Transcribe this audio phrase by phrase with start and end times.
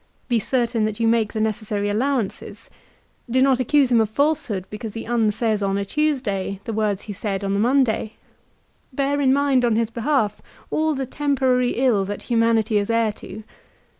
[0.27, 2.71] Be certain that you make the necessary allowances.
[3.29, 7.13] Do not accuse him of falsehood because he unsays on a Tuesday the words he
[7.13, 8.13] said on the Monday.
[8.91, 10.41] Bear in mind on his behalf
[10.71, 13.43] all the temporary ill that humanity is heir to.